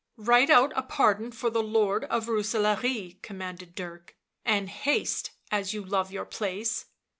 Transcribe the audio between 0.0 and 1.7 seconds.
"Write out a pardon for the